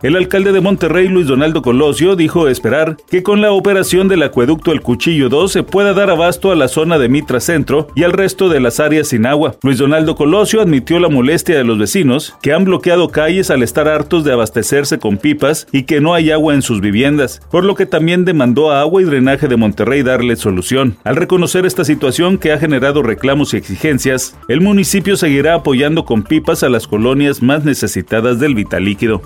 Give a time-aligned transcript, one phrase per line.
[0.00, 4.70] El alcalde de Monterrey, Luis Donaldo Colosio, dijo esperar que con la operación del acueducto
[4.70, 8.12] El Cuchillo 2 se pueda dar abasto a la zona de Mitra Centro y al
[8.12, 9.56] resto de las áreas sin agua.
[9.60, 13.88] Luis Donaldo Colosio admitió la molestia de los vecinos que han bloqueado calles al estar
[13.88, 17.74] hartos de abastecerse con pipas y que no hay agua en sus viviendas, por lo
[17.74, 20.96] que también demandó a Agua y Drenaje de Monterrey darle solución.
[21.02, 26.22] Al reconocer esta situación que ha generado reclamos y exigencias, el municipio seguirá apoyando con
[26.22, 29.22] pipas a las colonias más necesitadas del vital líquido.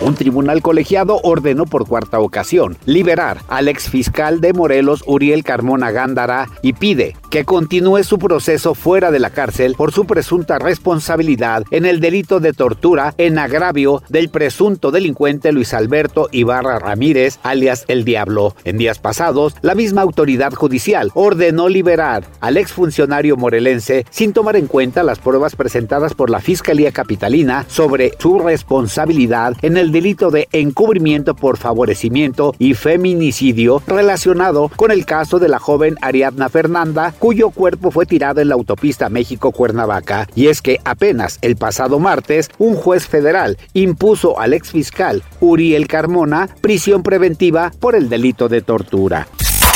[0.00, 5.90] Un tribunal colegiado ordenó por cuarta ocasión liberar al ex fiscal de Morelos, Uriel Carmona
[5.90, 11.64] Gándara, y pide que continúe su proceso fuera de la cárcel por su presunta responsabilidad
[11.72, 17.84] en el delito de tortura en agravio del presunto delincuente Luis Alberto Ibarra Ramírez, alias
[17.88, 18.54] El Diablo.
[18.64, 24.68] En días pasados, la misma autoridad judicial ordenó liberar al exfuncionario morelense sin tomar en
[24.68, 30.48] cuenta las pruebas presentadas por la Fiscalía Capitalina sobre su responsabilidad en el delito de
[30.52, 37.50] encubrimiento por favorecimiento y feminicidio relacionado con el caso de la joven Ariadna Fernanda, cuyo
[37.50, 40.28] cuerpo fue tirado en la autopista México-Cuernavaca.
[40.34, 46.48] Y es que apenas el pasado martes, un juez federal impuso al exfiscal Uriel Carmona
[46.60, 49.26] prisión preventiva por el delito de tortura.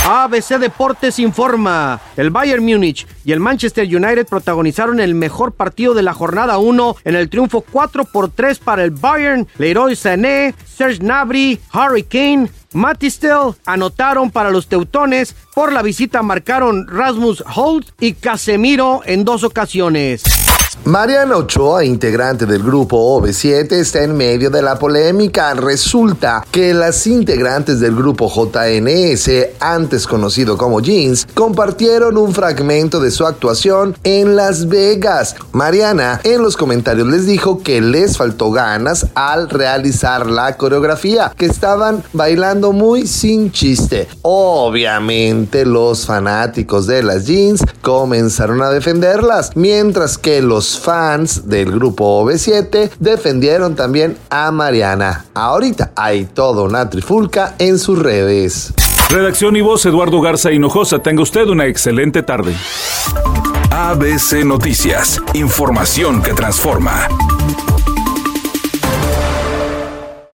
[0.04, 2.00] ABC Deportes informa.
[2.16, 6.96] El Bayern Múnich y el Manchester United protagonizaron el mejor partido de la jornada 1
[7.04, 9.46] en el triunfo 4 por 3 para el Bayern.
[9.58, 15.36] Leroy Sané, Serge Gnabry, Harry Kane, Matistel anotaron para los teutones.
[15.54, 20.24] Por la visita marcaron Rasmus Holt y Casemiro en dos ocasiones.
[20.84, 25.54] Mariana Ochoa, integrante del grupo OV7, está en medio de la polémica.
[25.54, 29.30] Resulta que las integrantes del grupo JNS,
[29.60, 35.36] antes conocido como Jeans, compartieron un fragmento de su actuación en Las Vegas.
[35.52, 41.46] Mariana en los comentarios les dijo que les faltó ganas al realizar la coreografía, que
[41.46, 44.08] estaban bailando muy sin chiste.
[44.22, 52.24] Obviamente los fanáticos de las Jeans comenzaron a defenderlas, mientras que los fans del grupo
[52.24, 55.26] OV7 defendieron también a Mariana.
[55.34, 58.72] Ahorita hay toda una trifulca en sus redes.
[59.10, 61.00] Redacción y voz Eduardo Garza Hinojosa.
[61.00, 62.54] Tenga usted una excelente tarde.
[63.70, 65.20] ABC Noticias.
[65.34, 67.08] Información que transforma.